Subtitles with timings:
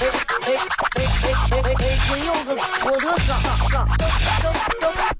[0.00, 1.02] 哎哎哎
[1.50, 1.98] 哎哎！
[2.06, 3.34] 京有个郭德纲，
[3.68, 3.74] 正
[4.40, 4.46] 正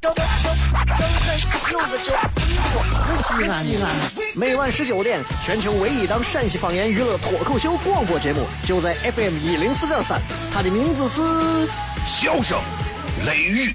[0.00, 0.14] 正正
[0.96, 1.28] 正在
[1.72, 2.06] 有个叫，
[3.24, 3.84] 西安西安。
[4.36, 10.20] 每晚十九点，全球唯一档陕西方言娱乐脱口秀广播节目，就在 FM 一零四点三。
[10.54, 11.20] 它的名字是
[12.06, 12.56] 《笑声
[13.26, 13.74] 雷雨》。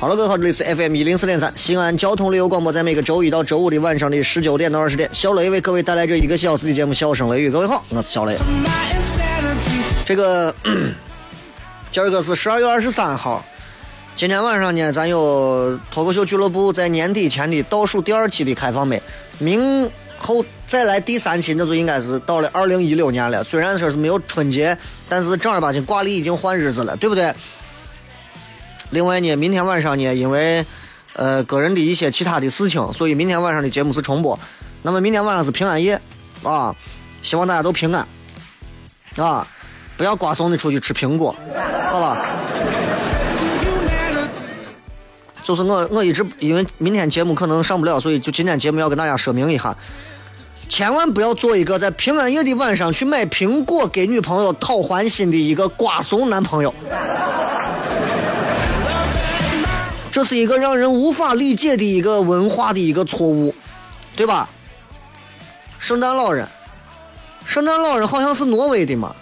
[0.00, 7.48] 好了，各位好，这里是 FM 一零四点三西安交通旅游广播，在每个周一到周五的晚上的十九点到二十点，小雷为各位带来这一个小时的节目《笑声雷雨》。
[7.52, 8.36] 各位好，我是小雷。
[10.06, 10.54] 这个
[11.90, 13.44] 今儿个是十二月二十三号，
[14.14, 19.02] 今天晚上呢，咱有脱口秀俱乐部在年底前的倒数第二期的开放麦，
[19.38, 23.42] 明后再来第三期，那就应该是到了二零一六年了。
[23.42, 27.34] 虽然说是没有春节，但是正儿八经挂历已经换日子了，对不对？
[28.90, 30.64] 另外呢，明天晚上呢，因为
[31.14, 34.38] 呃个人的一些其他的事情，所以明天晚上的节目是重播。
[34.82, 36.00] 那么明天晚上是平安夜
[36.42, 36.74] 啊，
[37.22, 38.06] 希望大家都平安
[39.16, 39.46] 啊，
[39.96, 41.34] 不要瓜怂的出去吃苹果，
[41.90, 42.18] 好吧？
[45.42, 49.76] 就是我我一直因为明天节目可能上不了，所以就今天节目要跟大家说明一下，
[50.68, 56.72] 千万不要做一个在平安夜的晚上去买苹果给女朋友讨欢心的一个瓜怂男朋友。
[60.18, 63.54] 这是一个让人无法理解的一个文化的一个错误，
[64.16, 64.48] 对吧？
[65.78, 66.44] 圣诞老人，
[67.46, 69.14] 圣诞老人好像是挪威的嘛，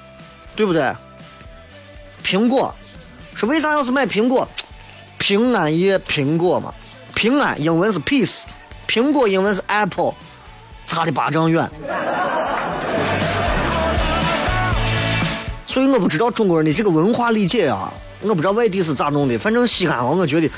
[0.57, 0.91] 对不对？
[2.25, 2.75] 苹果
[3.35, 4.49] 是为啥要是买苹果？
[5.19, 6.73] 平安夜苹果嘛，
[7.15, 8.45] 平安英文是 peace，
[8.89, 10.15] 苹果英文是 apple，
[10.87, 11.71] 差的八丈远。
[15.67, 17.93] 所以我不知道中国人的这个文化理解啊，
[18.23, 20.51] 我不知道外地是咋弄的，反正西安我觉得。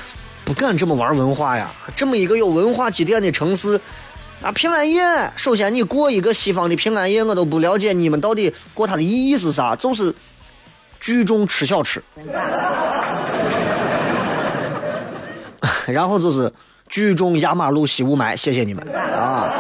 [0.49, 1.71] 不敢这么玩文化呀！
[1.95, 3.79] 这么一个有文化积淀的城市，
[4.41, 5.03] 啊，平安夜，
[5.37, 10.15] 首先你过一个西方的平安夜，我都不了解你们到底过它的意义是啥，就是
[10.99, 12.03] 聚众吃小吃，
[15.87, 16.51] 然后就是
[16.89, 19.53] 聚众压马路吸雾霾，谢谢你们啊！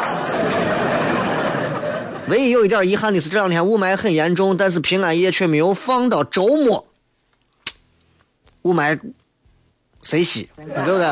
[2.28, 6.86] 唯一有一点遗憾的是这两天雾霾很严重，但是平安夜却没有放到周末，
[8.62, 8.98] 雾霾。
[10.08, 10.48] 谁吸？
[10.56, 11.06] 对不对？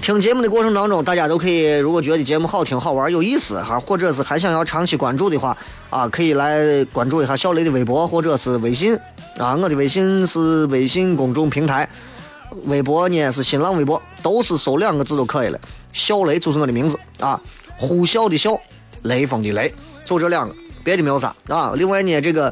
[0.00, 5.54] 听节目的过程当中，大家都可以，如果觉得节目好听、好玩、有意思哈，或者是还想要长期关注的话
[5.90, 8.98] 啊，可以来关注一下小雷的微博或者是微信
[9.36, 9.54] 啊。
[9.56, 11.86] 我的微信是微信公众平台，
[12.64, 15.60] 微博呢是新浪微博，都是搜两个字就可以了。
[15.92, 17.38] 小雷就是我的名字啊，
[17.76, 18.58] 呼啸的啸，
[19.02, 19.70] 雷锋的雷，
[20.06, 21.74] 就这两个，别的没有啥啊。
[21.76, 22.50] 另外呢，这个。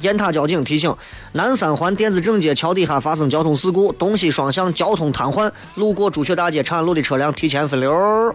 [0.00, 0.94] 雁塔交警提醒：
[1.32, 8.34] 南三环电子正街桥底下发生交通事故，东西双向交通瘫痪，路过朱雀大街长安路的车辆提前分流。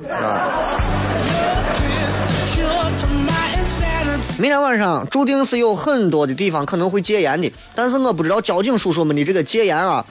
[4.38, 10.04] 明天晚上注定是有很多的地方可能会戒严的，但是我不知道交警叔叔们的这个戒严啊，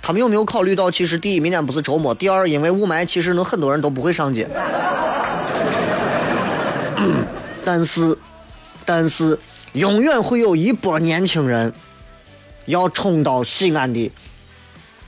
[0.00, 4.48] 他们有没有考虑到，其实第一，明天不是周末；第二，因为雾霾，其实能很多人都不会上街。
[7.62, 8.16] 但是，
[8.86, 9.38] 但是。
[9.74, 11.72] 永远会有一波年轻人
[12.66, 14.10] 要冲到西安的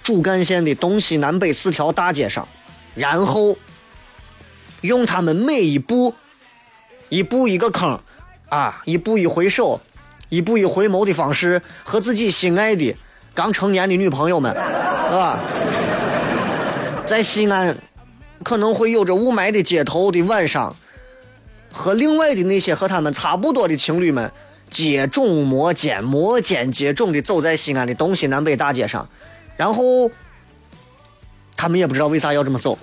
[0.03, 2.47] 主干线的东西南北四条大街上，
[2.97, 3.57] 然后
[4.81, 6.15] 用他们每一步、
[7.09, 8.01] 一步一个坑，
[8.49, 9.81] 啊，一步一回首、
[10.31, 12.97] 一步一回眸的方式，和自己心爱的
[13.35, 14.53] 刚成年的女朋友们，
[15.15, 15.39] 啊，
[17.05, 17.77] 在西安
[18.43, 20.75] 可能会有着雾霾的街头的晚上，
[21.71, 24.33] 和另外的那些和他们差不多的情侣们。
[24.71, 29.09] 接踵摩肩，摩肩接踵的走在西安的东西南北大街上，
[29.57, 30.11] 然后
[31.57, 32.77] 他们也不知道为啥要这么走，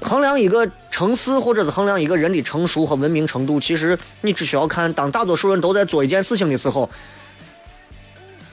[0.00, 6.90] 衡量一个城市，或者是衡量一个人的成熟和文明程度，其实你只需要看，当大多数人都在做一件事情的时候，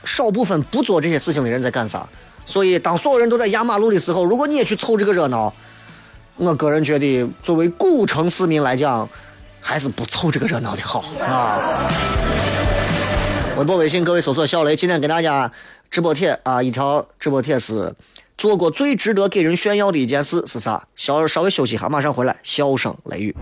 [0.05, 2.07] 少部分不做这些事情的人在干啥。
[2.45, 5.53] 所以，当所有人都在压马路的时候，如果你也去凑这个热闹，
[6.37, 9.07] 我个人觉得，作为古城市民来讲，
[9.61, 11.91] 还是不凑这个热闹的好啊。
[13.57, 15.51] 微博、微信，各位搜索“小雷”，今天给大家
[15.91, 17.93] 直播贴啊，一条直播贴是。
[18.37, 20.81] 做过最值得给人炫耀的一件事是啥？
[20.95, 22.37] 稍稍微休息一下，马上回来。
[22.41, 23.35] 笑声雷雨。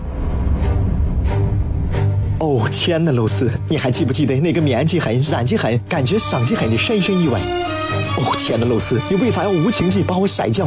[2.39, 7.39] 哦，亲爱的露丝，你还记不记得那个面积狠、染技狠、感觉伤及狠的深深意外？
[8.17, 10.65] 哦，亲爱的露丝，你为啥要无情地把我甩掉？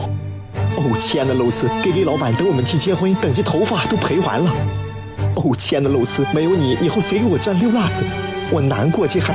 [0.76, 4.53] 哦，亲爱的露丝给给老板等我们去结婚，等级头发都赔完了。
[5.37, 8.05] 哦，亲爱的露丝，没有你，以后谁给我蘸溜辣子？
[8.50, 9.27] 我难过极了。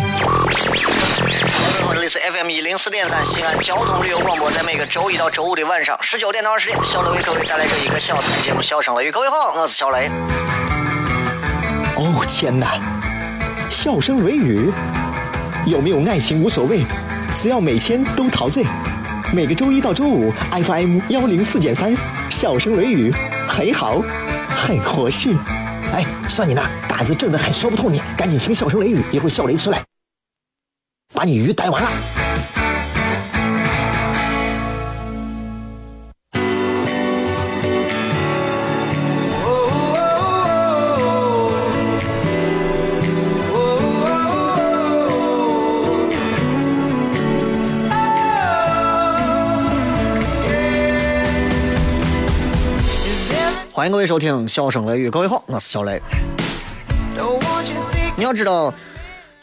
[1.94, 9.10] 这里是 FM 一零四点三西安交通旅游广播，在每个周一到周五的晚上十九点到二十点，小雷为各位带来这一个小时的节目《笑声雷雨》。
[9.12, 10.10] 各位好，我是小雷。
[11.98, 12.78] 哦天哪，
[13.70, 14.70] 笑声雷雨，
[15.66, 16.84] 有没有爱情无所谓，
[17.42, 18.66] 只要每天都陶醉。
[19.34, 21.96] 每个周一到周五，FM 幺零四点三，
[22.30, 23.12] 笑声雷雨，
[23.48, 24.02] 很好，
[24.56, 25.30] 很合适。
[25.94, 29.84] 哎，算你那胆子正的很，说不透你，赶紧请小声雷雨，一会儿笑雷出来。
[31.14, 32.65] 把你鱼逮完了。
[53.86, 56.02] 欢迎各位收听《笑声雷雨》，各位好，我是小雷。
[58.18, 58.74] 你要知道。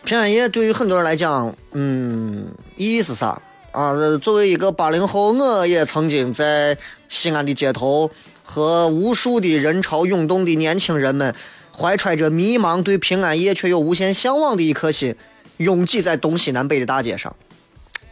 [0.02, 3.40] 平安夜对于很多人来讲，嗯，意义是啥
[3.70, 3.94] 啊？
[4.20, 6.76] 作为一个八零后，我也曾经在
[7.08, 8.10] 西安的街头
[8.42, 11.32] 和无数的人潮涌动的年轻人们，
[11.72, 15.14] 怀揣着迷茫对平安夜却又无限向往的一颗心，
[15.58, 17.32] 拥挤在东西南北的大街上。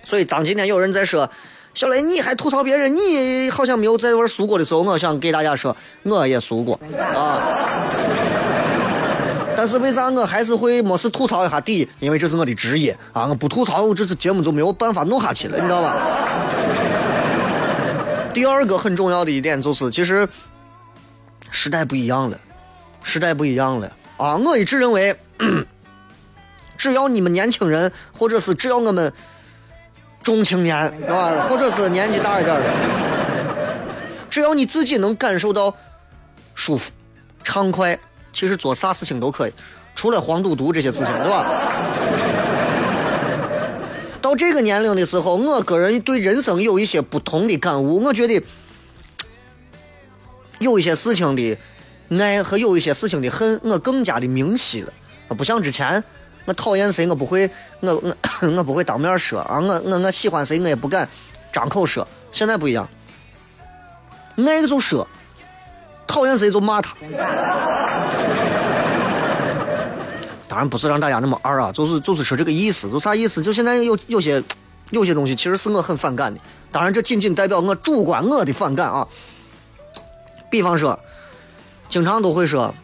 [0.04, 1.28] 所以，当今天有人在说
[1.72, 6.78] 小雷，你还吐槽别人，你好像没有在玩输过的时候，我想给大家说，我也输过
[7.14, 7.40] 啊。
[9.56, 11.86] 但是为啥我还是会没事吐槽一下底？
[11.98, 13.26] 因为这是我的职业啊！
[13.26, 15.96] 我不吐槽，我这次节目就没有办法弄下去了，你知道吧？
[18.32, 20.26] 第二个很重要的一点就是，其实
[21.50, 22.40] 时代不一样了，
[23.02, 24.36] 时代不一样了啊！
[24.36, 25.14] 我一直认为，
[26.78, 29.12] 只要你们年轻人，或者是只要我们
[30.22, 31.46] 中青年，是吧？
[31.48, 32.66] 或者是年纪大一点的，
[34.28, 35.74] 只要你自己能感受到
[36.54, 36.90] 舒服、
[37.42, 37.98] 畅快。
[38.32, 39.52] 其实做啥事情都可以，
[39.96, 41.46] 除了黄赌毒这些事情，对吧？
[44.22, 48.00] 到这个年龄的时候，我个人对人生有一些不同的感悟。
[48.04, 48.40] 我觉得
[50.60, 51.58] 有一些事情的
[52.20, 54.92] 爱和有一些事情的恨，我更加的明晰了。
[55.36, 56.04] 不像之前，
[56.50, 57.48] 我讨厌谁，我不会，
[57.78, 58.16] 我我
[58.58, 59.60] 我不会当面说啊。
[59.60, 61.08] 我我我喜欢谁，我也不敢
[61.52, 62.04] 张口说。
[62.32, 62.88] 现在不一样，
[64.36, 65.06] 爱就说。
[66.08, 66.92] 讨厌谁就骂他，
[70.48, 73.40] 当然不是让大家那么二啊，就是就是说这个意思，就啥意思？
[73.40, 74.42] 就现在有有些
[74.90, 76.40] 有些东西，其实是我很反感的。
[76.72, 79.06] 当然，这仅仅代表我主观我的反感啊。
[80.50, 80.98] 比方说，
[81.88, 82.74] 经常都会说，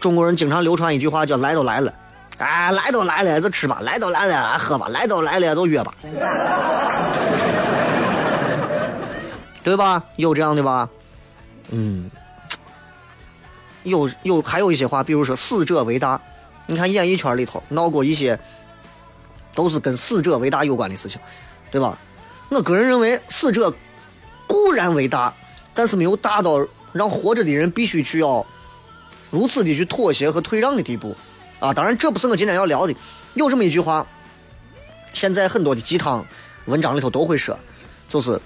[0.00, 1.94] 中国人经常流传一句话叫“来都来了”，
[2.38, 5.92] 哎，来都来了就吃吧，来都来了喝吧，来都来了就约吧，
[9.64, 10.02] 对吧？
[10.16, 10.88] 有这样的吧？
[11.70, 12.10] 嗯，
[13.82, 16.20] 有有还有一些话，比如说“死者为大”，
[16.66, 18.38] 你看演艺圈里头闹过一些，
[19.54, 21.20] 都是跟“死者为大”有关的事情，
[21.70, 21.98] 对吧？
[22.50, 23.74] 我个人认为，死者
[24.46, 25.34] 固然为大，
[25.74, 28.46] 但是没有大到让活着的人必须去要
[29.30, 31.14] 如此的去妥协和退让的地步
[31.60, 31.74] 啊！
[31.74, 32.94] 当然，这不是我今天要聊的。
[33.34, 34.06] 有这么一句话，
[35.12, 36.24] 现在很多的鸡汤
[36.66, 37.58] 文章里头都会说，
[38.08, 38.40] 就是。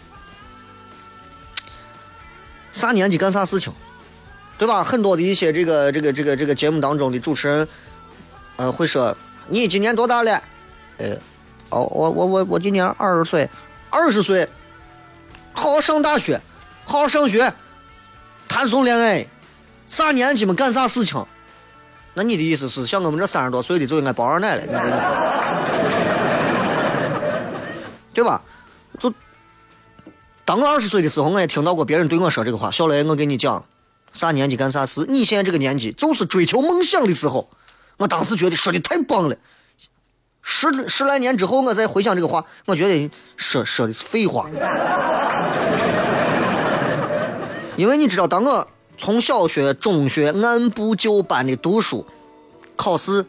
[2.72, 3.70] 啥年纪干啥事情，
[4.56, 4.82] 对吧？
[4.82, 7.68] 很多的一些这个这个这个这个节目当中的主持人，
[8.56, 9.14] 呃，会说
[9.48, 10.42] 你今年多大了？
[10.96, 11.14] 呃，
[11.68, 13.48] 哦，我我我我今年二十岁，
[13.90, 14.48] 二十岁，
[15.52, 16.40] 好好上大学，
[16.86, 17.52] 好好上学，
[18.48, 19.26] 谈什么恋爱，
[19.90, 21.22] 啥年纪嘛干啥事情？
[22.14, 24.62] 那你的意思是像我们这三十多岁的就应该包二奶了？
[24.62, 25.06] 你这意思，
[28.12, 28.40] 对吧？
[28.98, 29.12] 就。
[30.44, 33.64] 当我二十岁的时候，我也听到过别人对我说这个话：“小雷，我跟你讲，
[34.12, 35.06] 啥年纪干啥事。
[35.08, 37.48] 你现在这个年纪，就是追求梦想的时候。”
[37.98, 39.36] 我当时觉得说的太棒了。
[40.42, 44.50] 十十来年之后，我再回想这个话，我觉得说说的是废话。
[47.76, 48.68] 因为你知道，当我
[49.02, 52.06] 从小学、中学按部就班的读书、
[52.76, 53.26] 考试，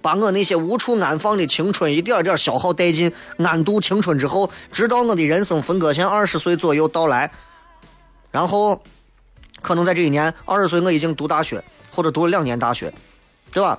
[0.00, 7.30] 把我那些无处安放的青春一点点消耗殆尽，安度青春之后，直到我的人生分割线二十岁左右到来，
[8.32, 8.82] 然后
[9.60, 11.62] 可能在这一年二十岁，我已经读大学
[11.94, 12.92] 或者读了两年大学，
[13.52, 13.78] 对吧？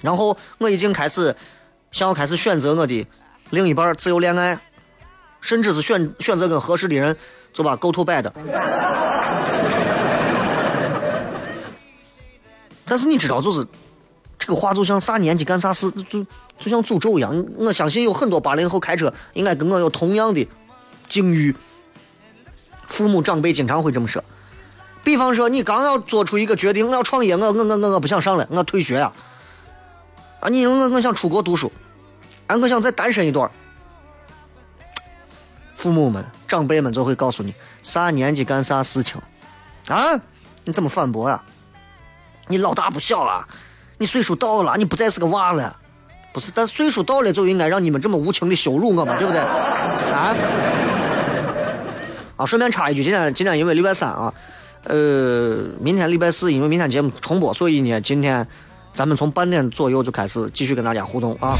[0.00, 1.36] 然后我已经开始
[1.92, 3.06] 想要开始选择我的
[3.50, 4.58] 另一半，自由恋爱，
[5.40, 7.16] 甚至是选选择跟合适的人，
[7.52, 8.32] 就把狗头摆的。
[12.84, 13.66] 但是你知道，就是
[14.38, 16.24] 这个话就像啥年纪干啥事，就
[16.58, 17.46] 就像诅咒一样。
[17.58, 20.48] 我相信有很多八零后开车应该跟我有同样的
[21.08, 21.54] 境遇。
[22.86, 24.24] 父母长辈经常会这么说。
[25.04, 29.12] 比方说，你刚要做出一个决定，我要创业，我我我我我不想上了，我退学呀。
[30.40, 31.70] 啊，你我我想出国读书，
[32.46, 33.50] 啊，我想再单身一段。
[35.78, 37.54] 父母们、长辈们就会告诉你，
[37.84, 39.20] 啥年纪干啥事情，
[39.86, 40.20] 啊，
[40.64, 41.40] 你怎么反驳啊？
[42.48, 43.46] 你老大不小了，
[43.96, 45.76] 你岁数到了，你不再是个娃了，
[46.32, 46.50] 不是？
[46.52, 49.40] 但岁数到了就应该让你们这么无情的羞辱我嘛，对不对？
[49.40, 50.34] 啊？
[52.38, 54.34] 啊，顺便插一句，今天今天因为礼拜三啊，
[54.82, 58.44] 呃，明天礼拜四，因为明天节目重播，所以呢，今天
[58.92, 61.56] 咱们从半点左右就开始继续跟大家互动啊。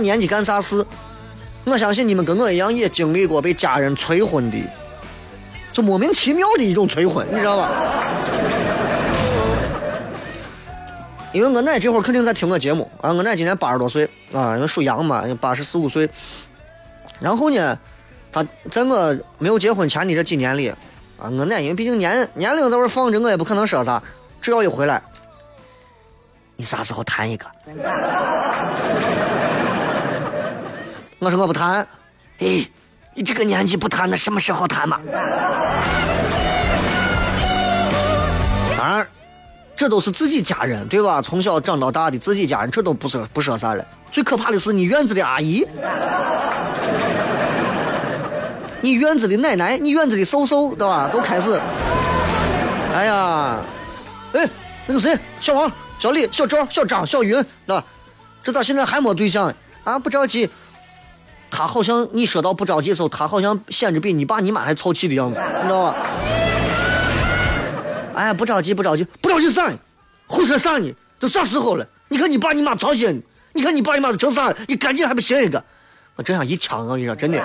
[0.00, 0.84] 年纪干啥事？
[1.64, 4.56] 我相信你们跟我一样也经历过被家人催婚的，
[5.72, 7.70] 就莫名其妙的一种催婚，你知道吧？
[11.30, 16.08] 因为我奶这会儿肯定在听我节目啊，我奶今年八十多岁啊，因为属羊嘛，八十四五岁。
[17.20, 17.78] 然后呢，
[18.32, 20.68] 他在我没有结婚前的这几年里，
[21.18, 24.02] 啊，我奶因为毕竟年年龄在这放着，我也不可能说啥，
[24.40, 25.02] 只要一回来，
[26.56, 27.46] 你啥时候谈一个？
[31.20, 31.84] 我说我不谈，
[32.38, 32.64] 哎，
[33.12, 35.00] 你这个年纪不谈，那什么时候谈嘛？
[38.76, 39.04] 当然，
[39.74, 41.20] 这都是自己家人，对吧？
[41.20, 43.84] 从小长到大的自己家人，这都不说不说啥了。
[44.12, 45.66] 最可怕的是你院子的阿姨，
[48.80, 51.10] 你院子的奶奶，你院子的叔叔，对吧？
[51.12, 51.60] 都开始，
[52.94, 53.56] 哎呀，
[54.34, 54.48] 哎，
[54.86, 57.84] 那个谁，小王、小李、小赵、小张、小云，对吧？
[58.40, 59.98] 这咋现在还没对象啊？
[59.98, 60.48] 不着急。
[61.50, 65.96] 他好像你说到不着急的时候，他好像显着比你爸你妈还操气的样子，你知道吧？
[68.14, 69.70] 哎，不着急，不着急，不着急啥？
[70.26, 70.92] 胡说啥呢？
[71.18, 71.86] 都啥时候了？
[72.08, 74.56] 你看你爸你妈操心，你看你爸你妈都成啥了？
[74.66, 75.62] 你赶紧还不行一个？
[76.16, 77.42] 我真想一枪，我跟你说，真的。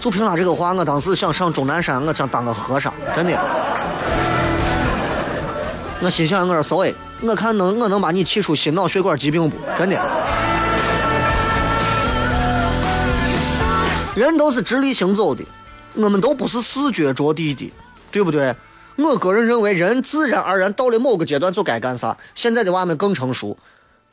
[0.00, 3.38] 就凭他这个话，我当时想上终南山，我想当个和尚，真的。
[6.00, 9.56] 我心想，我说骚哎，我看能我能把你气出心脑血管疾病不？
[9.78, 9.96] 真的。
[14.14, 15.42] 人都是直立行走的，
[15.94, 17.72] 我们都不是四脚着地的，
[18.10, 18.54] 对不对？
[18.96, 22.16] 我个人认为，人自然而然到了某个阶段就该干啥。
[22.34, 23.56] 现在的娃们更成熟，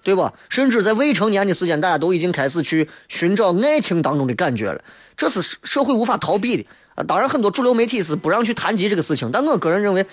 [0.01, 0.31] 对吧？
[0.47, 4.81] 甚至在未成年的时间，大家都已经开始去寻找爱情当中的感觉了，
[5.17, 6.65] 这是社会无法逃避的
[6.95, 7.03] 啊！
[7.03, 10.05] 当然，很多主流媒体是不让去谈及这个事情，但我个人认为，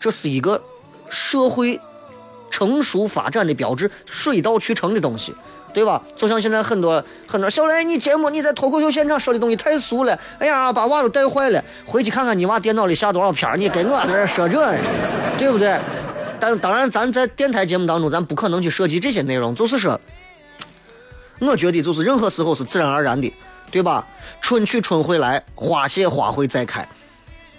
[0.00, 0.60] 这是一个
[1.08, 1.80] 社会
[2.50, 5.32] 成熟发展的标志，水到渠成的东西。
[5.72, 6.02] 对吧？
[6.16, 11.62] 就像现在很多很多小雷，你节目你在脱口秀现场说的东西太俗了，哎呀，把娃都带坏了。
[11.84, 14.76] 回去看看你娃电脑里下多少片你跟我在这说这，
[15.38, 15.78] 对不对？
[16.40, 19.54] 但当然，咱在电台节目当中，咱不可能去涉及这些内容。
[19.54, 20.00] 就是说，
[21.40, 23.32] 我觉得就是任何时候是自然而然的，
[23.70, 24.06] 对吧？
[24.40, 26.86] 春去春会来，花谢花会再开。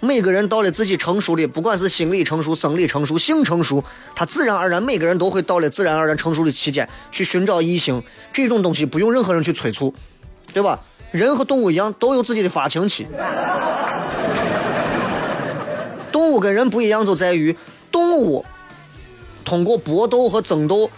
[0.02, 8.02] 每个人到了自己成熟的，不管是心理成熟、生理成熟、性成熟，他自然而然，每个人都会到了自然而然成熟的期间去寻找异性。
[8.32, 9.94] 这种东西不用任何人去催促，
[10.54, 10.80] 对吧？
[11.10, 13.06] 人和动物一样，都有自己的发情期。
[16.10, 17.54] 动物跟人不一样，就在于
[17.92, 18.44] 动物
[19.44, 20.90] 通过搏斗和争斗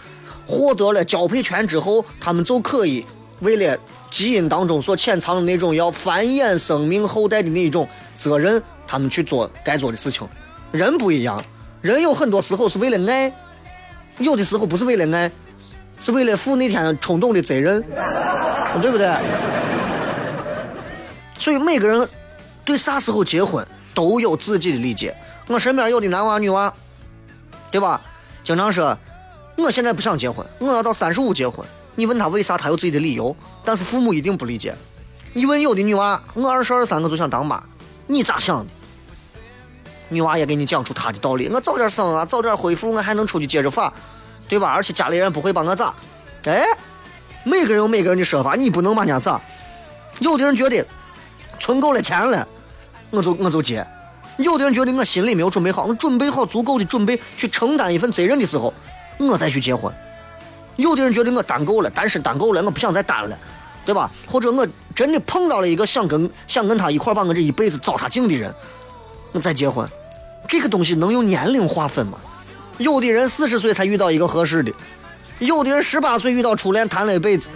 [0.45, 3.05] 获得了交配权之后，他们就可以
[3.41, 3.77] 为了
[4.09, 8.63] 基因当中所潜藏的那种要繁衍生命后代的那种责任。
[8.87, 10.27] 他们去做该做的事情，
[10.71, 11.41] 人不一样，
[11.81, 13.31] 人有很多时候是为了爱，
[14.19, 15.31] 有的时候不是为了爱，
[15.99, 17.81] 是为了负那天冲动的责任，
[18.81, 19.13] 对不对？
[21.37, 22.07] 所以每个人
[22.63, 25.15] 对啥时候结婚都有自己的理解。
[25.47, 26.73] 我身边有的男娃女娃，
[27.69, 27.99] 对吧？
[28.43, 28.97] 经常说，
[29.57, 31.65] 我现在不想结婚，我要到三十五结婚。
[31.95, 33.35] 你问他为啥，他有自己的理由，
[33.65, 34.73] 但是父母一定不理解。
[35.33, 37.61] 你问有的女娃，我二十二三我就想当妈。
[38.07, 38.71] 你咋想的？
[40.09, 41.47] 女娃也给你讲出她的道理。
[41.47, 43.91] 我早点生啊，早点恢复，我还能出去接着发，
[44.47, 44.69] 对吧？
[44.71, 45.93] 而且家里人不会把我咋。
[46.45, 46.65] 哎，
[47.43, 49.41] 每个人有每个人的说法，你不能把人家咋？
[50.19, 50.85] 有的人觉得
[51.59, 52.47] 存够了钱了，
[53.09, 53.83] 我就我就结；
[54.37, 58.71] 有的人觉得我心里没有准备好，我准备好足够的准备去承担一份责任的时候，
[59.17, 59.91] 我再去结婚。
[60.75, 63.37] 有的人觉得我单够了，单身单够了，我不想再单了，
[63.85, 64.09] 对吧？
[64.25, 68.53] 或者我真的碰到了一个想跟想跟他一块把我这一辈子糟蹋净的人，
[69.31, 69.87] 我再结婚。
[70.47, 72.17] 这个东西能用年龄划分吗？
[72.77, 74.71] 有的人四十岁才遇到一个合适的。
[75.39, 77.49] 有的人十八岁遇到初恋谈了一辈子，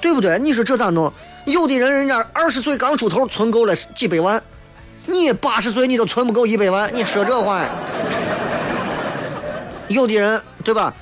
[0.00, 0.38] 对不对？
[0.38, 1.12] 你说这咋弄？
[1.44, 4.42] 有的人人家二十岁刚出头存够了几百万，
[5.06, 7.68] 你八十岁你都存不够一百万，你说这话呀？
[9.88, 10.92] 有的人对吧？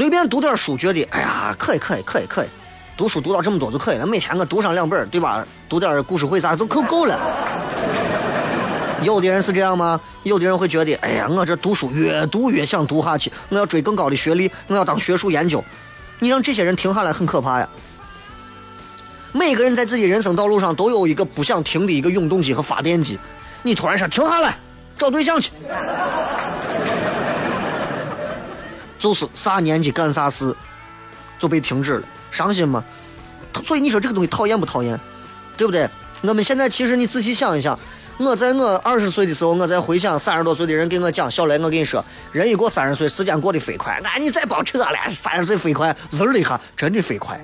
[0.00, 2.46] 随便读点书，觉得哎呀可以可以可以可以，
[2.96, 4.06] 读书读到这么多就可以了。
[4.06, 5.46] 每天我读上两本，对吧？
[5.68, 7.20] 读点故事会啥都可够了。
[9.02, 10.00] 有的人是这样吗？
[10.22, 15.62] 有的人会觉得，哎呀，我这读书越读越想读下去，我要追更高的学历，我要当学术研究。
[16.18, 17.68] 你让这些人停下来，很可怕呀。
[19.32, 23.18] 每个人在自己人生道路上都有一个不想停的一个永动机和发电机。
[23.62, 24.56] 你突然说停下来，
[24.96, 25.52] 找对象去，
[29.00, 30.54] 就是啥年纪干啥事
[31.38, 32.84] 就被停止了，伤心吗？
[33.64, 34.96] 所以你说这个东西讨厌不讨厌？
[35.56, 35.88] 对不对？
[36.22, 37.76] 我们现在其实你仔细想一想。
[38.18, 43.98] 我在我二十岁的时候，我在回想三十多岁的人给我讲，小雷，我跟你说，人一过三十岁，时间过得飞快。
[44.02, 47.40] 那你再别扯了，三十岁飞快，滋儿一下，真的飞快，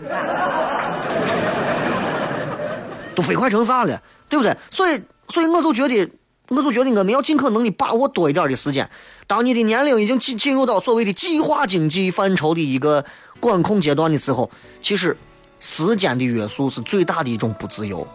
[3.15, 3.99] 都飞快成啥了，
[4.29, 4.55] 对不对？
[4.71, 6.11] 所以，所以我就觉得，
[6.49, 8.89] 我就觉得我们要尽可能的把握多一点的时间。
[9.27, 13.05] 当你的年龄已经进进入到所谓的计划经济范畴的一个
[13.41, 14.51] 管控阶段的时候，
[14.81, 15.17] 其实
[15.59, 18.07] 时间的约束是最大的一种不自由。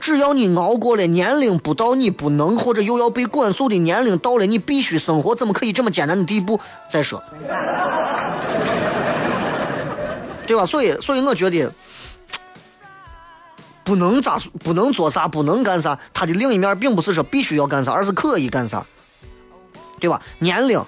[0.00, 6.58] 只要你熬过了年龄不到你不能或者又要被管束的年龄到了你必须生活，怎么可以这么艰难的地步
[6.88, 7.20] 再说，
[10.46, 10.64] 对吧？
[10.64, 11.70] 所以，所以我觉得
[13.88, 18.84] 不能咋不能做啥不能干啥，他的另一面并不是说必须要干啥，而是可以干啥，
[19.98, 20.20] 对吧？
[20.38, 20.78] 年龄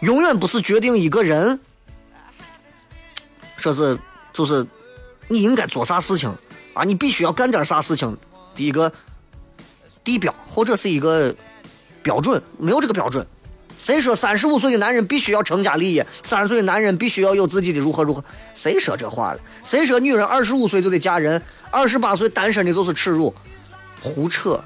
[0.00, 1.60] 永远不是决定一个人
[3.56, 3.96] 说是
[4.32, 4.66] 就是
[5.28, 6.34] 你应该做啥事情
[6.74, 8.18] 啊，你必须要干点啥事情。
[8.54, 8.92] 的一个
[10.04, 11.34] 地标或者是一个
[12.02, 13.26] 标准，没有这个标准。
[13.82, 16.06] 谁说三十五岁的男人必须要成家立业？
[16.22, 18.22] 三十岁的男人必须要有自己的如何如何？
[18.54, 19.40] 谁说这话了？
[19.64, 21.42] 谁说女人二十五岁就得嫁人？
[21.68, 23.34] 二十八岁单身的就是耻辱？
[24.00, 24.62] 胡扯，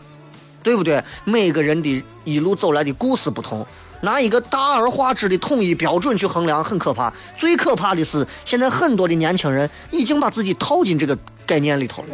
[0.62, 1.02] 对不对？
[1.24, 3.66] 每个人的一路走来的故事不同，
[4.02, 7.10] 拿一个大而化之的统一标准去衡量很可怕。
[7.38, 12.08] 最可怕的是，现在很多的年轻人已经把自己套进这个概念里头了。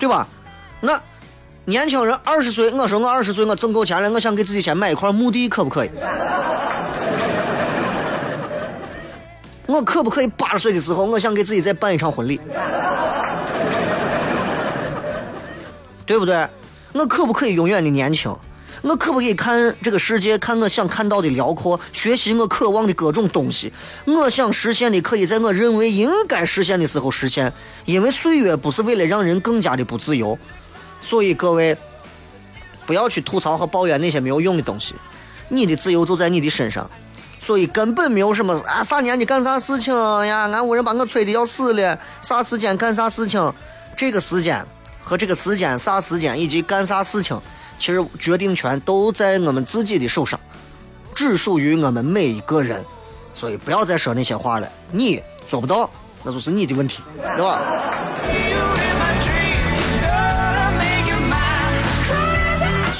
[0.00, 0.26] 对吧？
[0.80, 0.98] 那
[1.70, 5.90] 年轻人二十岁，我说我二十岁，我挣够钱了，我想给自己先买一块墓地，可不可以？
[9.68, 12.40] 我可不可以八十岁的时候，我想给自己再办一场婚礼？
[16.04, 16.44] 对不对？
[16.92, 18.34] 我可不可以永远的年轻？
[18.82, 23.72] 我可不可以看这个世界，看我想看到的辽阔，学习我渴望的各种东西？
[24.06, 27.52] 我想实现的，可以在我认为应该实现的时候实现。
[27.84, 30.36] 因为岁月不是为了让人更加的不自由，
[31.00, 31.76] 所以各位
[32.86, 34.94] 不要去吐槽和抱怨那些没有用的东西。
[35.48, 36.88] 你的自由就在你的身上，
[37.40, 39.92] 所以根本没有什么啊啥年纪干啥事情
[40.24, 40.48] 呀？
[40.48, 43.52] 俺屋人把我催的要死了，啥时间干啥事情？
[43.96, 44.64] 这个时间
[45.02, 47.40] 和这个时间啥时间以及干啥事情？
[47.78, 50.38] 其实决定权都在我们自己的手上，
[51.14, 52.84] 只属于我们每一个人，
[53.34, 54.68] 所以不要再说那些话了。
[54.92, 55.90] 你做不到，
[56.22, 57.02] 那就是你的问题，
[57.36, 57.60] 对吧？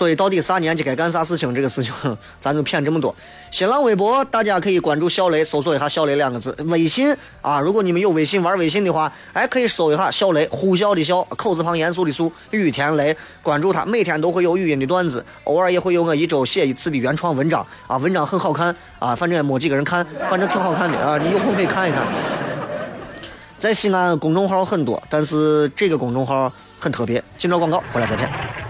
[0.01, 1.55] 所以到底啥年纪该干啥事情？
[1.55, 1.93] 这个事情
[2.41, 3.15] 咱就骗这么多。
[3.51, 6.57] 新浪微博大家可以关注小雷，搜索一下“小雷”两个字。
[6.69, 22.07] 微信啊，如果你们有微信玩微信的话，哎，可以搜一下“小雷”，呼啸的啸，口字旁严肃的肃，雨田雷，关注他，每天都会有语音的段子，偶尔也会有我一周写一次的原创文章啊，文章很好看啊，反正也没几个人看，反正挺好看的啊，你有空可以看一看。
[23.59, 27.23] 在西安公众号很多，但是这个公众号很特别。
[27.37, 28.70] 进着广告，回来再骗。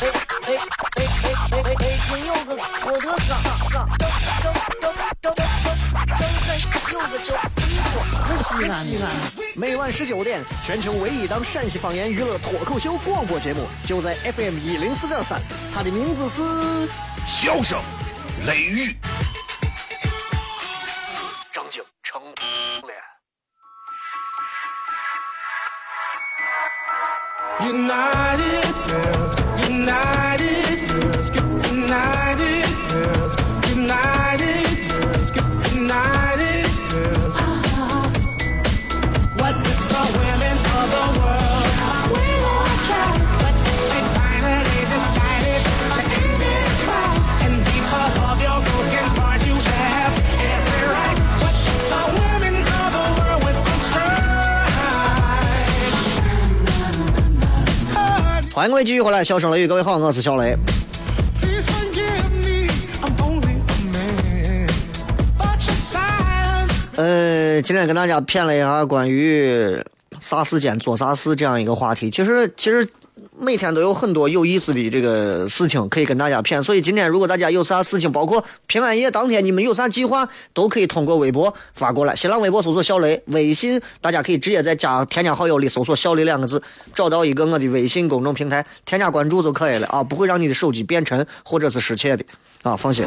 [0.00, 0.10] 嘿，
[0.44, 0.58] 嘿，
[0.96, 1.08] 嘿，
[1.50, 1.98] 嘿，嘿，嘿！
[2.08, 3.32] 京柚哥哥，我的嘎
[3.70, 4.04] 嘎，嘿，
[9.56, 15.40] 每晚十九点，全球唯一档陕西方言娱乐脱口秀广播节目，就在 FM 一零四点三。
[15.74, 16.88] 他的名字是
[17.26, 17.80] 笑声
[18.46, 18.96] 雷雨，
[21.52, 22.22] 张景成。
[27.60, 28.67] 兄弟。
[58.58, 60.56] 欢迎各位继续回来，笑声雷雨，各位好，我是小雷。
[66.96, 69.80] 呃，今天跟大家谝了一下关于
[70.18, 72.10] 啥时间做啥事这样一个话题。
[72.10, 72.84] 其实，其实
[73.40, 76.62] 每天都有很多有意思的这个事情可以跟大家谝。
[76.62, 82.16] 所以今天如果大家有啥事情，包括平安夜当天你们有啥计划，都可以通过微博发过来。
[82.16, 86.60] 新浪微博搜索小雷，微信大家可以直接在加添加好友里搜索“小雷”两个字，
[86.94, 92.24] 找到一个我的微信公众平台，添加关注就可以了啊，不会让你的手机变沉或者是失窃的
[92.62, 93.04] 啊，放心。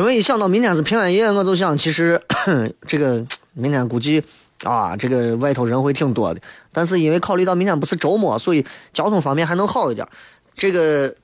[0.00, 2.18] 因为一想到明天是平安夜，我就想，其实
[2.88, 4.24] 这个明天估计
[4.62, 6.40] 啊，这个外头人会挺多的。
[6.72, 10.08] 但是因为考虑到明天不是周末，所以交通方面还能好一点。
[10.54, 11.14] 这个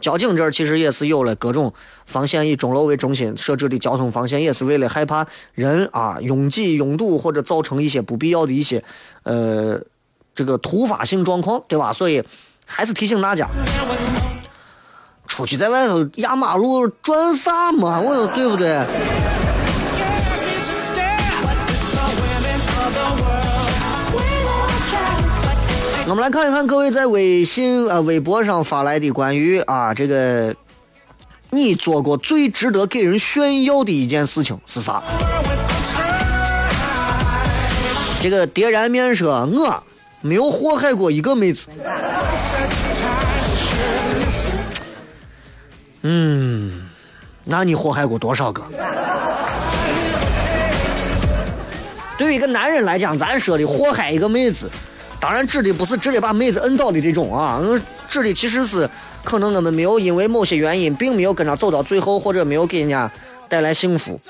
[0.00, 1.74] 交警这儿其实也是有了各种
[2.06, 8.82] 防线，以钟楼为中心设置的交通防线，也是为了害怕人啊拥挤拥堵或者造成一些不必要的一些
[9.24, 9.78] 呃
[10.34, 11.92] 这个突发性状况，对吧？
[11.92, 12.24] 所以
[12.64, 13.46] 还是提醒大家。
[15.26, 18.00] 出去在外头压马路转啥嘛？
[18.00, 18.80] 我说对不对？
[26.08, 30.54] 我们来看一看各位在微信啊微博上发来的关于啊这个
[31.50, 35.02] 你做过最值得给人炫耀的一件事情是啥？
[38.22, 39.82] 这个迭然面说，我
[40.20, 41.68] 没有祸害过一个妹子。
[46.08, 46.70] 嗯，
[47.42, 48.62] 那你祸害过多少个？
[52.16, 54.70] 对于一个男人来讲，咱说的祸害一个妹子，
[55.18, 57.76] 当然指的不是直接把妹子摁倒的这种啊，我
[58.08, 58.88] 指的其实是
[59.24, 63.10] 可能我们没有因为某些原因，并没有跟他走到最后，或者没有给人家
[63.48, 64.20] 带来幸福。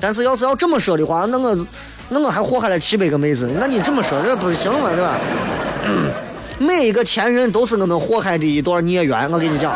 [0.00, 1.66] 但是要是要这么说的话，那我
[2.08, 5.16] 那我还祸害了七百个妹子，那你这么说这不行嘛，对吧？
[6.58, 9.72] 每一个前任都是我们祸害的一段孽缘，我跟你讲。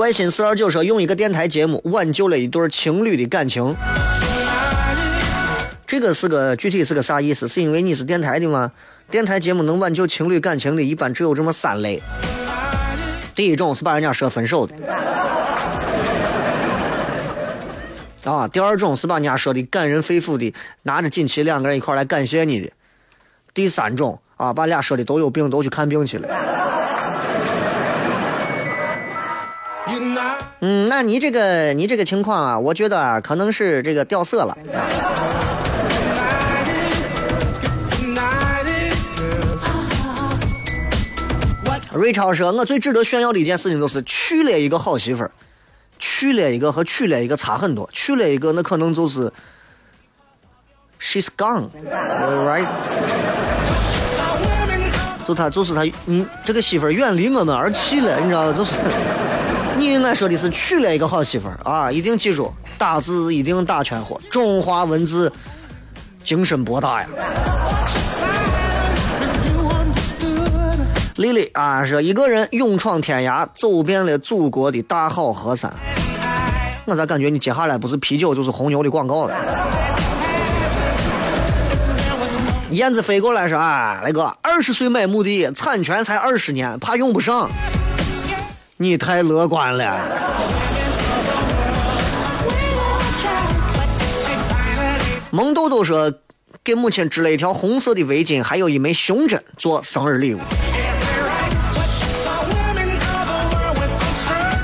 [0.00, 3.76] 关心四二九说，用一个电台节目挽救了一对情侣的感情。
[5.86, 7.46] 这个是个具体是个啥意思？
[7.46, 8.72] 是因为你是电台的吗？
[9.10, 12.00] 电台节目能挽救情侣感情的，一般只有这么三类。
[13.34, 14.74] 第一种是把人家说分手的，
[18.24, 22.70] 啊，第二种是把人家说的感人肺腑的，拿着锦旗两个人一块来感谢你的。
[23.52, 26.69] 第三种啊，把俩说的都有病，都去看病去了。
[30.60, 34.56] 嗯，那你这个你这个情况啊，我觉得啊，可能是这个掉色了。
[41.92, 45.30] 瑞超说，我最值得炫耀的一件事情就是娶了一个好媳妇儿，
[45.98, 49.32] 娶了一个和娶了一个差很多，娶了一个那可能就是
[51.00, 52.66] she's gone，right？
[55.26, 58.52] 就他就是他，你这个媳妇儿远离我们而去了，你知道吗？
[58.52, 58.74] 就是
[59.80, 61.90] 你应该说的是娶了一个好媳妇儿啊！
[61.90, 65.32] 一定记住，打字一定打全活，中华文字
[66.22, 67.08] 精神博大呀。
[71.16, 75.72] 丽丽啊，说一个人勇闯天涯，走遍了祖国的大好河山。
[76.84, 79.34] 我咋感觉你接下来不是啤酒就是红牛的广告了？
[82.70, 87.48] 燕子飞过来说啊，那个二十岁买墓地，产权才二十年，怕用不上。
[88.82, 90.00] 你太乐观了。
[95.30, 96.10] 萌豆豆说，
[96.64, 100.38] 给母亲织了一条红色的围巾，还有一枚胸针做生日礼物。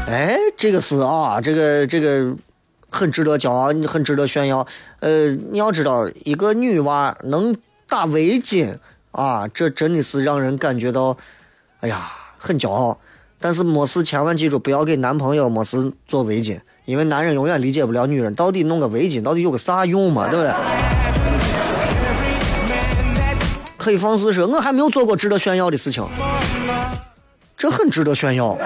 [0.09, 2.35] 哎，这个是啊，这个这个
[2.89, 4.67] 很值得骄傲，很值得炫耀。
[5.01, 7.55] 呃，你要知道，一个女娃能
[7.87, 8.79] 打围巾
[9.11, 11.15] 啊，这真的是让人感觉到
[11.81, 12.99] 哎呀，很骄傲。
[13.39, 20.53] 但是没事，千万记住，不要给男朋友没事做围巾，因为男人永远理解不了女人到底弄个围巾到底有个啥用嘛，对不对？
[23.77, 26.05] 可以放肆说，我还没有做过值得炫耀的事情，
[27.57, 28.59] 这很值得炫耀。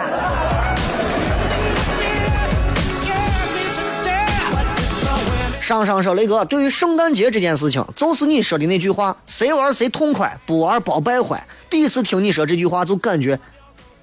[5.60, 11.46] 上上说雷哥，对于圣诞节这件事情，就是你说的那句话，谁玩谁痛快，不玩包败坏。
[11.68, 13.38] 第一次听你说这句话，就感觉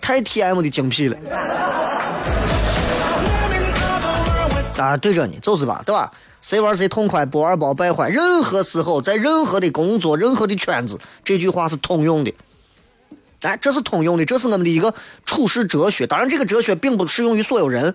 [0.07, 1.17] 太 T M 的精辟了。
[4.77, 6.09] 啊，对着你就是吧，对吧？
[6.39, 8.07] 谁玩谁痛快，不玩包败坏。
[8.07, 12.33] 任何时候，在任何的工作、任何的圈子，这句话是通用的。
[13.41, 14.93] 哎，这是通用的，这是我们的一个
[15.25, 16.07] 处世哲学。
[16.07, 17.93] 当然，这个哲学并不适用于所有人，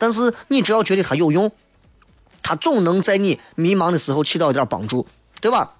[0.00, 1.52] 但是你只要觉得它有用。
[2.42, 5.06] 他总能在你迷茫的时候起到一点帮助，
[5.40, 5.74] 对吧？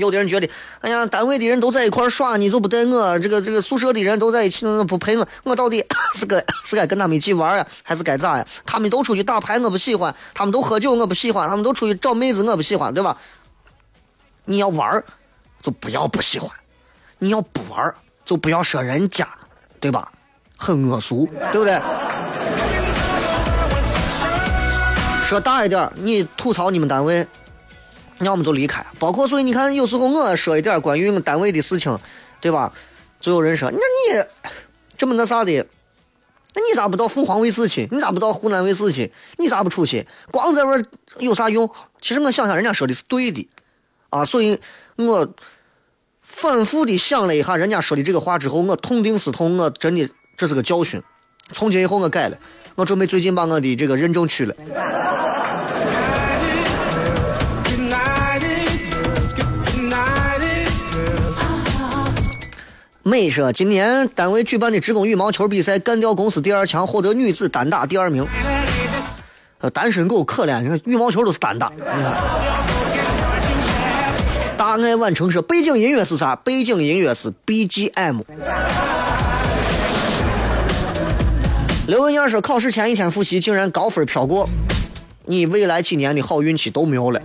[0.00, 5.84] 有的人觉得，哎呀，单位的人都在一块耍，你就不带我；这个这个宿舍的人都在一起，不陪我，我到底
[6.18, 8.46] 是该是该跟他们一起玩呀，还是该咋呀？
[8.66, 13.16] 他们都出去打牌，我不喜欢；他们都喝酒，我不喜欢；他们都出去找妹子，我不喜欢，对吧？
[14.46, 15.04] 你要玩儿，
[15.62, 16.50] 就不要不喜欢；
[17.18, 19.28] 你要不玩儿，就不要说人家，
[19.78, 20.10] 对吧？
[20.56, 21.80] 很恶俗，对不对？
[25.26, 27.24] 说大一点，你吐槽你们单位，
[28.20, 28.84] 要么就离开。
[28.98, 31.98] 包括所以你看，有时候我说一点关于我们单位的事情，
[32.40, 32.72] 对吧？
[33.20, 34.24] 就有人说，那你
[34.96, 35.66] 这么那啥的，
[36.54, 37.88] 那你咋不到凤凰卫视去？
[37.90, 39.12] 你咋不到湖南卫视去？
[39.36, 40.06] 你咋不出去？
[40.30, 40.84] 光在这
[41.18, 41.70] 有啥用？
[42.00, 43.48] 其实我想想，人家说的是对的
[44.08, 44.58] 啊，所以
[44.96, 45.28] 我
[46.22, 51.02] 反复的想了一下人家说的这个话之后，我痛定思痛，我真的这是个教训。
[51.52, 52.38] 从今以后我改了。
[52.76, 54.54] 我准备最近把我的这个认证取了。
[63.10, 68.24] 美说，今年单位举办的职工羽毛球比赛，干掉公司第二强，获得女子单打第二名。
[69.58, 71.72] 呃，单身狗可怜，你看羽毛球都是单打。
[74.56, 76.36] 大爱晚成说，背景音乐是啥？
[76.36, 78.20] 背景音乐是 BGM。
[81.88, 84.48] 刘文燕说：“考试前一天复习，竟然高分飘过，
[85.26, 87.20] 你未来几年的好运气都没有了。”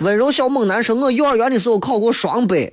[0.00, 2.70] 温柔小猛男说：“我幼儿园的时候考过双百，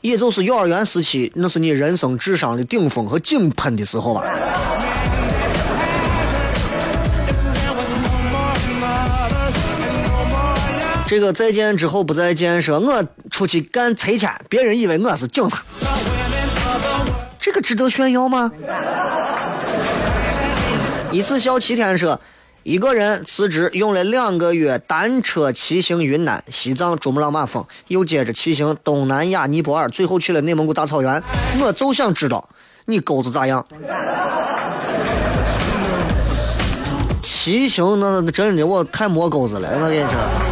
[0.00, 4.24] 也就是幼儿园时期，那是你人生智商的顶峰和井喷的时候吧。”
[11.06, 15.62] 这个再见之后不再见，说我出去干拆迁，别人以为我是警察，
[17.38, 18.50] 这个值得炫耀吗？
[21.10, 22.18] 一次笑七天说，
[22.64, 31.20] 一个人辞职用了两个月，单车骑行云南、西藏、珠穆朗玛峰，又接着骑行东南亚、尼泊尔，最后去了内蒙古大草原。
[31.60, 32.48] 我就想知道
[32.84, 33.64] 你钩子咋样？
[37.20, 40.51] 骑行那真的我太磨钩子了，我跟你说。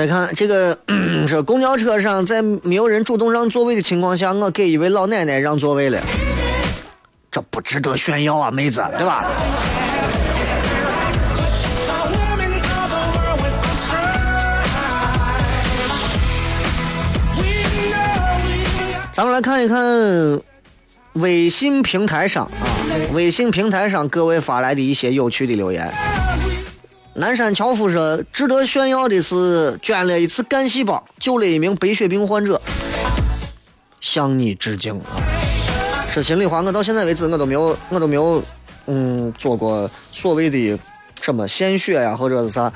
[0.00, 0.78] 再看这个，
[1.28, 6.00] 说公交车上在没有人主动让座位的情况下，我给一位老奶奶让座位了，
[7.30, 9.26] 这不值得炫耀啊，妹子，对吧？
[19.12, 20.40] 咱们来看一看
[21.12, 22.64] 微信平台上啊，
[23.12, 25.92] 微信平台上各位发来的一些有趣的留言。
[27.14, 32.60] 南山樵夫说：“值得炫耀的是，捐了一次干细胞，救了一名白血病患者，
[34.00, 35.04] 向你致敬啊。”
[36.12, 38.42] 说心里话，我到现在为止，我都没有，我都没有，
[38.86, 40.78] 嗯，做过所谓的
[41.20, 42.72] 什么献血呀，或者是啥。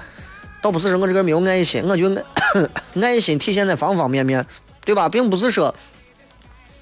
[0.60, 2.24] 倒不是说我这个人没有爱心，我觉得
[3.00, 4.44] 爱心体现在方方面面，
[4.84, 5.08] 对吧？
[5.08, 5.72] 并不是说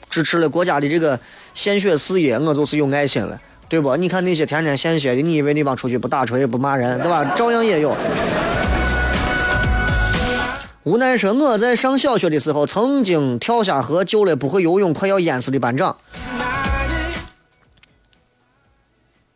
[0.09, 1.19] 支持了国家的这个
[1.53, 3.38] 献血事业，我就是有爱心了。
[3.73, 3.97] 对不？
[3.97, 7.25] 你看那些天天献血的，你以为那帮出去不打锤不骂人，对吧？
[7.35, 7.97] 照样也有。
[10.83, 15.97] 无奈说我在上小学的时候曾经跳下河救了不会游泳快要淹死的班长。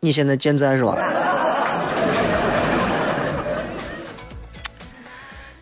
[0.01, 0.95] 你现在健在是吧？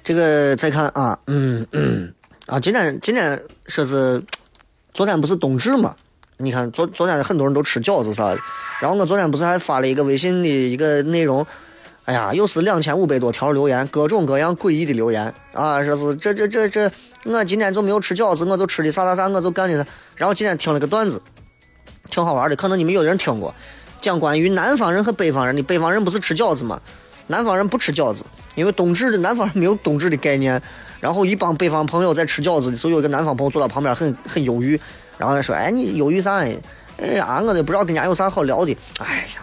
[0.03, 2.13] 这个再看啊，嗯嗯
[2.47, 4.21] 啊，今天今天说是
[4.93, 5.95] 昨天不是冬至嘛？
[6.37, 8.39] 你看昨昨天很多人都吃饺子啥的，
[8.81, 11.45] 然后我昨天不是还发了一个微信的一个内容，
[12.03, 16.91] 哎呀，又是两千五百多条留言，各种各样诡异的留言啊，说是这这这这，
[17.23, 19.89] 我今天就没有吃饺子，我就吃的啥啥啥，我就干的啥。
[20.17, 21.21] 然后今天听了个段子，
[22.09, 23.55] 挺好玩的，可能你们有的人听过，
[24.01, 25.63] 讲关于南方人和北方人的。
[25.63, 26.81] 北方人不是吃饺子吗？
[27.27, 30.61] 南方人不吃饺子，因为冬至的南方人没有冬至的概念。
[30.99, 34.77] 然后一帮北方朋友在吃饺子的时候，有一个南方朋友坐到旁边，很很忧郁。
[35.17, 36.35] 然后说：“哎，你忧郁啥？
[36.35, 38.77] 哎呀，我都不知道跟人家有啥好聊的。
[38.99, 39.41] 哎呀，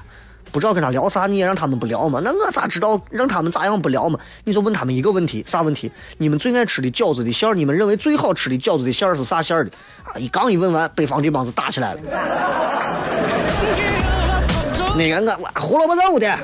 [0.50, 2.20] 不知道跟他聊啥，你也让他们不聊嘛？
[2.24, 4.18] 那我咋知道让他们咋样不聊嘛？
[4.44, 5.92] 你就问他们一个问题，啥问题？
[6.18, 9.70] 你们最爱吃的饺子的馅儿，你们认为最好吃的饺子的馅儿是啥馅儿的？
[10.04, 12.00] 啊，一刚一问完，北方这帮子打起来了。
[14.96, 16.36] 那个我胡萝卜肉的，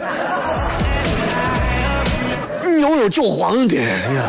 [2.76, 4.22] 牛肉韭黄的，哎呀。”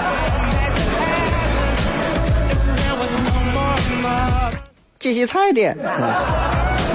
[5.00, 5.74] 机器菜的，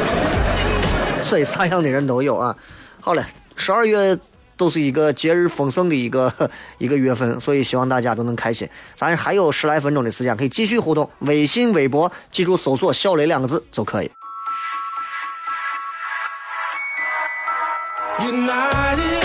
[1.22, 2.54] 所以啥样的人都有啊。
[3.00, 4.18] 好了，十二月
[4.58, 6.30] 都是一个节日丰盛的一个
[6.76, 8.68] 一个月份，所以希望大家都能开心。
[8.94, 11.08] 咱还有十来分钟的时间，可以继续互动。
[11.20, 14.10] 微信、微博，记住搜索“小雷”两个字就可以。
[18.18, 19.23] United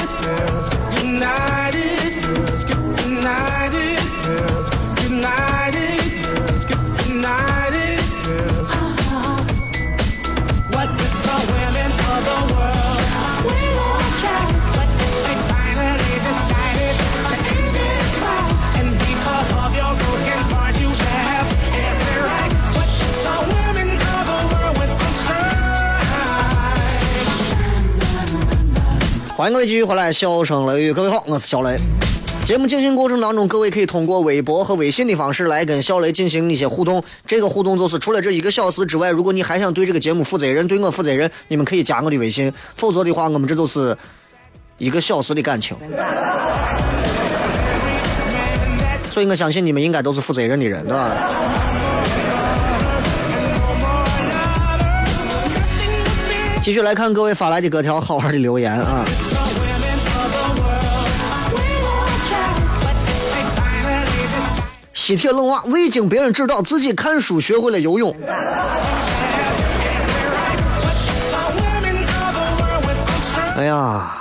[29.39, 31.77] 欢迎各位继续回来，笑声雷雨，各位好，我是小雷。
[32.45, 37.01] 节目进行过程当中，各位可以通过微博和微信的方式来跟小雷进行一些互动。
[37.25, 42.51] 这个互动就是除了这一个小时之外，如果你还想对这个节目负责任，对我负责任，你们可以加我的微信。
[42.75, 43.97] 否则的话，我们这就是
[44.77, 45.77] 一个小时的感情。
[49.09, 51.15] 所以我相信你们应该都是负责任的人，对吧？
[56.61, 59.03] 继续来看各位发来的各条好玩的留言啊。
[61.51, 62.51] We all try,
[62.83, 62.93] but
[63.31, 64.63] they finally decided.
[64.93, 68.15] 西铁冷娃未经别人指导，自己看书学会了游泳。
[73.57, 74.11] 哎呀，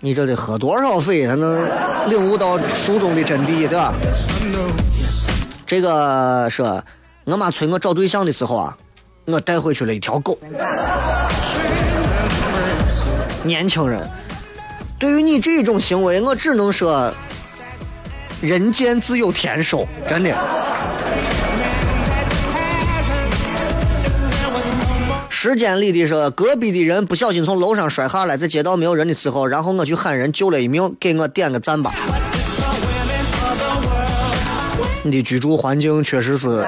[0.00, 1.66] 你这得喝多少水才能
[2.08, 3.94] 领悟到书中的真谛，对吧？
[5.66, 6.82] 这个说，
[7.24, 8.76] 我妈催我找对象的时候啊，
[9.24, 10.38] 我带回去了一条狗。
[13.48, 14.06] 年轻人，
[14.98, 17.10] 对于你这种行为，我只能说，
[18.42, 20.36] 人间自有天收，真的。
[25.30, 31.90] 时间里的说，隔壁的人不小心从楼上摔下来，在街道没有人的时候，然后我去喊人救了一命，给我点个赞吧。
[35.04, 36.66] 你的居住环境确实是，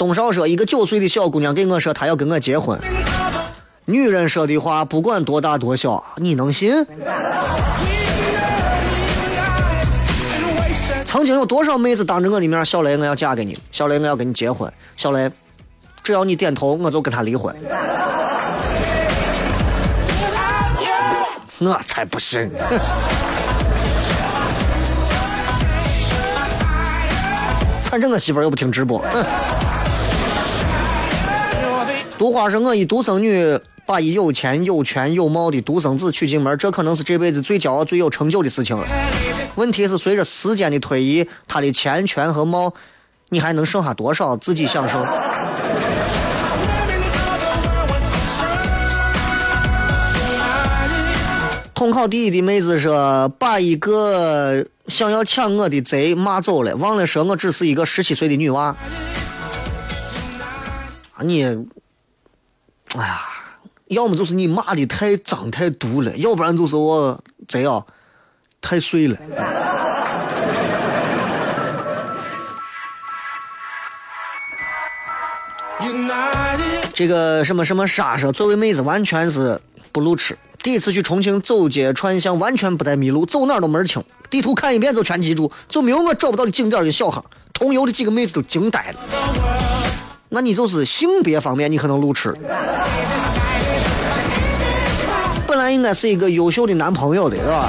[0.00, 2.80] 东少说，一个九岁的小姑娘给我说她要跟我结婚，
[3.84, 6.86] 女人说的话不管多大多小，你能信？
[11.04, 15.30] 曾经有多少妹子当着我的面，小雷我要嫁给你，小雷我要跟你结婚，小雷，
[16.02, 17.54] 只要你点头，我就跟他离婚。
[21.60, 22.50] 我才不信！
[27.84, 29.04] 反正我媳妇儿又不听直播。
[29.12, 29.22] 嗯
[32.20, 38.86] 毒花是我一独生女，把一有钱有权有貌的独生子娶进门，这可能是这辈子最骄傲、最有成就的事情了。
[39.54, 42.74] 问题是，随着时间的推移，他的钱权和貌，
[43.30, 45.02] 你还能剩下多少自己享受？
[51.74, 58.76] 统考第一的妹子说，把一个想要抢我的贼骂走了，忘了说我只是一个十七岁的女娃。
[61.14, 61.46] 啊你，
[62.98, 63.22] 哎呀，
[63.86, 67.84] 要么就是你骂的太脏太毒了，要不然就是我贼啊
[68.60, 69.16] 太碎了。
[76.92, 79.58] 这个什么什么莎莎，作为妹子完全是
[79.92, 80.36] 不路痴。
[80.62, 87.24] 第一次去重庆走街串巷，完全不带迷路，走哪儿都门儿清，地图看一遍就全记住，就没有我找不到的景点儿跟小巷。
[87.54, 89.79] 同游的几个妹子都惊呆了。
[90.32, 92.32] 那你就是性别方面你可能路痴，
[95.44, 97.68] 本来应该是一个优秀的男朋友的，是吧？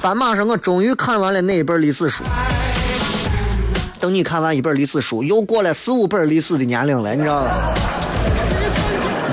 [0.00, 2.22] 斑马说：“我终于看完了那一本历史书。”
[3.98, 7.50] 等你看完一本历史书，又过了四五本历史的年龄了，你知道吗？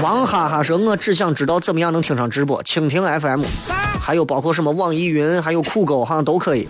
[0.02, 3.44] 王哈哈说：“我只想知道怎么样能听上直播，蜻蜓 FM，
[4.02, 6.68] 还有包括什么网易云，还有酷狗，好像都可以。”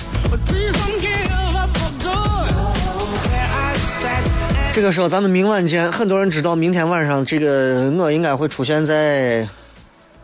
[4.76, 5.90] 这个时候咱们明晚见。
[5.90, 9.48] 很多人知道明天晚上这个我应该会出现在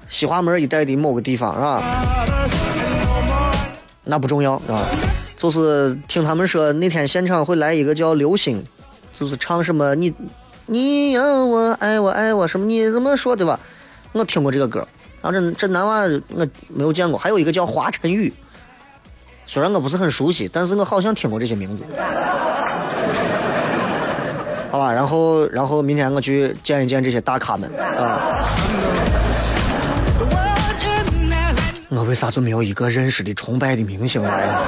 [0.09, 1.81] 西华门一带的某个地方，是吧？
[4.03, 4.85] 那不重要啊，
[5.37, 8.61] 就是听他们说那天现场会来一个叫刘星，
[9.15, 10.13] 就是唱什么你
[10.65, 13.57] 你要我爱我爱我什么你怎么说对吧？
[14.11, 14.85] 我听过这个歌，
[15.21, 16.01] 然后这这男娃
[16.35, 18.33] 我没有见过，还有一个叫华晨宇，
[19.45, 21.85] 虽然我不是很熟悉，但是我好像听过这些名字。
[24.71, 28.39] 好吧，然后然后明天我去见一见这些大咖们啊。
[31.89, 34.61] 我为啥就没有一个认识的、崇拜的明星来呀？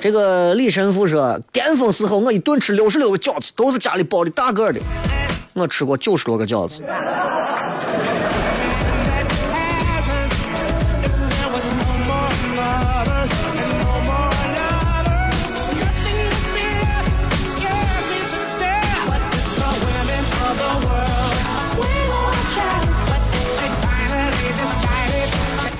[0.00, 4.80] 这个李神父说，巅峰时候我一顿吃六十六个饺子，都是家里包的大个的。
[5.52, 6.82] 我吃过九十多个饺子，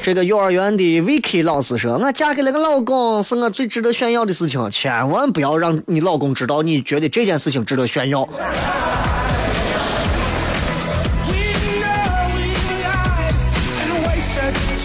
[0.03, 8.29] 这个幼儿园的 Vicky 老师说，我嫁给了个老公是我最值得炫耀的事情，千万不要让你老公知道你觉得这件事情值得炫耀。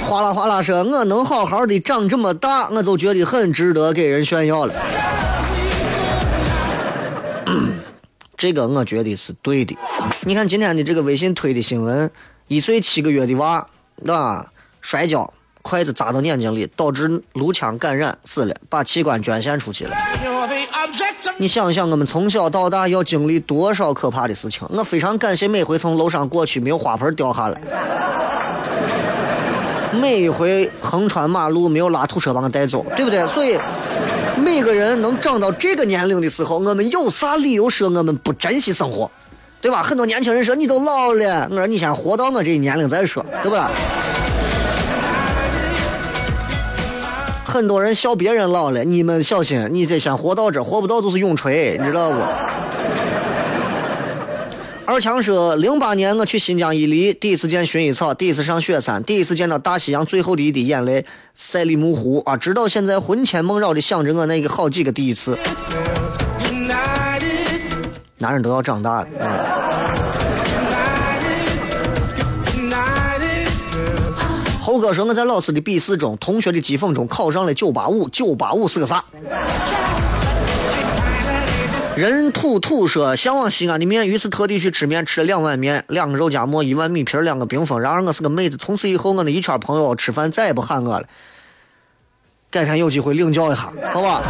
[0.07, 4.73] 哗啦哗啦说，我能好好的长这么大，我就觉得很值得给人炫耀了。
[8.37, 9.75] 这个我觉得是对的。
[10.25, 12.11] 你看今天的这个微信推的新闻，
[12.47, 13.65] 一岁七个月的娃
[14.07, 14.45] 啊
[14.89, 15.29] 摔跤，
[15.63, 19.93] 筷子扎到眼睛里，导致颅腔感染死了，把器官捐献出去了。
[21.35, 24.65] 你想想，我们从小到大要经历多少可怕的事情？
[24.69, 27.59] 我非常感谢每回从楼上过去没有花盆掉下来，
[29.91, 33.27] 每一回横穿马路没有拉土车把我带走，对不对？
[33.27, 33.59] 所以
[34.37, 39.11] 每个人能长到这个年龄的时候，我们有啥理由说我们不珍惜生活？
[39.59, 39.83] 对吧？
[39.83, 43.69] 很多年轻人说你都老了，我说你先活到我这一年龄再说，对吧？
[47.57, 52.17] 很多人笑别人老了，你们小心，你得先活到这，活不到就是永垂，你知道不？
[54.85, 61.03] 二强说，零八年我去新疆伊犁，第一次见薰衣草，第一次上雪山，第一次见到大西洋最后的一滴眼泪——
[61.33, 62.37] 赛里木湖啊！
[62.37, 65.35] 直到现在魂牵梦绕的想着我那个好几个第一次。
[68.19, 69.66] 男人都要长大的，嗯
[74.79, 79.03] 哥说我在老师的笔试中、同学的讥讽中考上了九八五，九八五是个啥？
[81.95, 87.79] 人土土说向往西安的面，于是特地去吃面，吃了两碗面，两个肉夹馍，一碗米皮，两个冰峰。
[87.79, 91.07] 然而我是个妹子，从此以后我的一圈朋友吃饭再也不喊我了。
[92.51, 94.21] 改天有机会领教一下，好吧？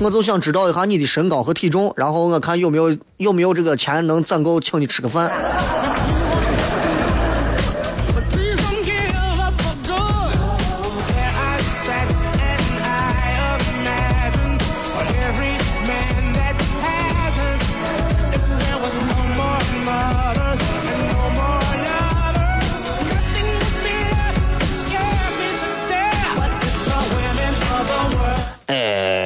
[0.00, 5.32] 我就想知道一下你的身高和体重，然后我看有没有有没有这个钱能攒够请你吃个饭。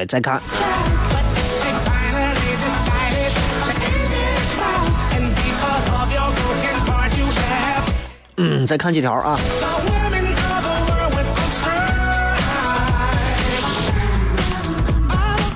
[0.07, 0.40] 再看。
[8.40, 9.38] 嗯，再看几条啊。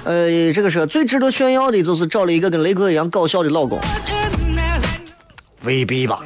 [0.05, 3.78] 呃，这个是最值得炫耀的，就是找了一个跟雷哥一样搞笑的老公。
[5.62, 6.20] 未必吧。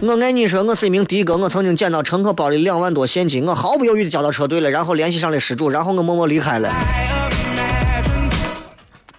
[0.00, 6.72] 我爱你说我是一名的哥，我曾经捡到乘客包里两万多现金，我毫不犹豫的交到车队了，然后联系上了失主，然后我默默离开了。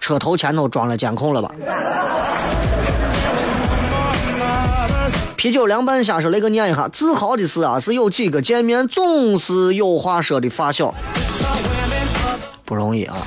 [0.00, 1.50] 车头前头装了监控了吧？
[5.36, 10.94] 啤酒凉拌虾说雷哥念一下，自豪的是啊，是有几个见面总是有话说的发小，
[12.64, 13.18] 不容易啊。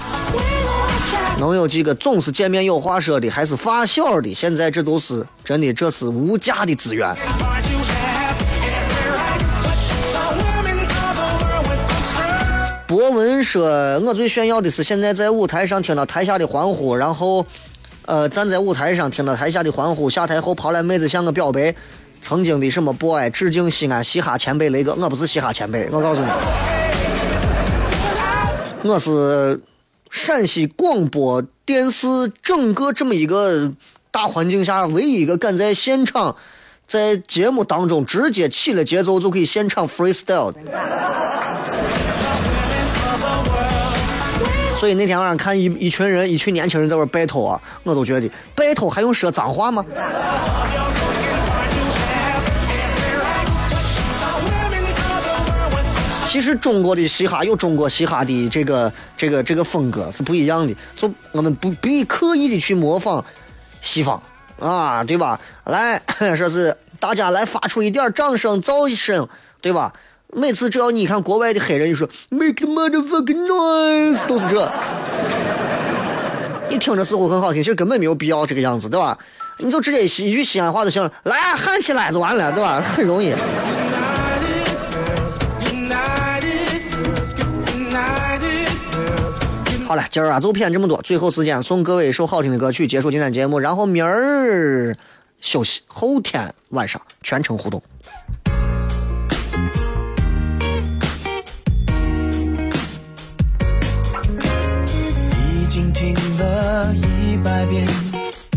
[1.39, 7.13] 能有几个总是见面有话说的，还是发小的，现在这都是真的，这是无价的资源。
[12.85, 13.67] 博文说
[14.05, 17.43] ：“我最炫耀的是现在在舞台上听到台下的欢呼，然后
[18.05, 21.73] 呃，站在舞台上听到台下的欢呼，下台后跑来妹子向我表白，
[22.21, 26.27] 曾经的什么 boy，致敬西安嘻哈前辈雷哥，我不是嘻哈前辈，我告诉你，
[28.83, 29.59] 我是
[30.15, 32.07] 陕西广播电视
[32.43, 33.73] 整个这么一个
[34.11, 36.35] 大环境下唯一一个敢在现场。
[36.85, 40.59] 在节目当中直接起了节奏就可以现场 freestyle 的。
[44.77, 49.83] 所以那天晚上看一一群人，一群年轻人在玩 battle 啊，我都觉得 battle 还用说脏话吗？
[56.33, 63.23] 其实中国的嘻哈有中国嘻哈的这个这个这个风格是不一样的，就我们不必刻意的去模仿
[63.83, 64.19] 西方
[64.59, 65.39] 啊，对吧？
[65.65, 66.01] 来
[66.35, 69.29] 说是大家来发出一点掌声、噪声，
[69.61, 69.93] 对吧？
[70.33, 74.73] 每次只要你看国外的黑人，你说 make motherfucking noise，都是这。
[76.67, 79.15] 你听着似乎很好听，其实根本没有必要这个样子，对吧？
[79.59, 82.81] 你就直接一句西安话就行了，来喊起来就完了，对吧？
[82.81, 83.35] 很容易。
[89.85, 94.95] 好了，今儿啊就骗这么多，最后时间送各位一首好听的歌曲，结束今天节目，然后明儿
[95.41, 97.81] 休息，后天晚上全程互动。
[105.35, 107.85] 已经听了一百遍，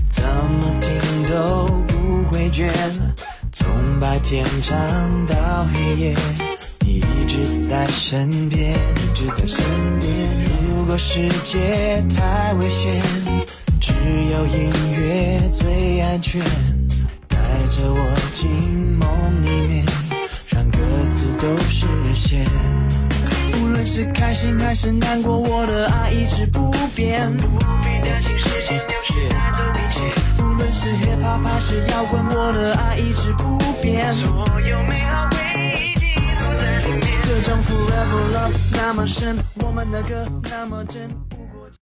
[0.08, 0.98] 怎么听
[1.28, 2.70] 都不会倦。
[3.52, 3.66] 从
[4.00, 4.76] 白天唱
[5.26, 6.14] 到黑夜，
[7.26, 9.58] 一直在身边，一直在身
[9.98, 10.08] 边。
[10.70, 13.02] 如果世界太危险，
[13.80, 13.92] 只
[14.30, 16.40] 有音乐最安全。
[17.26, 17.36] 带
[17.68, 18.48] 着我进
[18.96, 19.84] 梦里面，
[20.50, 20.78] 让歌
[21.10, 22.46] 词都实现。
[23.60, 27.28] 无论是开心还是难过，我的爱一直不变。
[27.38, 30.44] 不必担心时间流逝带走一切。
[30.44, 34.14] 无论是 hip hop 还是摇滚，我的爱一直不变。
[34.14, 35.65] 所有美好回忆。
[37.36, 41.06] 这种 forever love 那么深，我们的歌那么真。